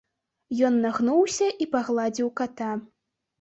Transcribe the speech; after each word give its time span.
Ён 0.69 0.79
нагнуўся 0.85 1.49
і 1.67 1.67
пагладзіў 1.75 2.33
ката. 2.43 2.71